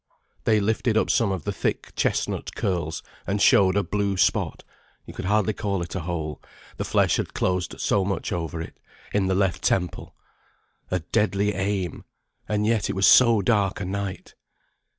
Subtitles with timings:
[0.45, 4.63] They lifted up some of the thick chestnut curls, and showed a blue spot
[5.05, 6.41] (you could hardly call it a hole,
[6.77, 8.79] the flesh had closed so much over it)
[9.13, 10.15] in the left temple.
[10.89, 12.03] A deadly aim!
[12.49, 14.33] And yet it was so dark a night!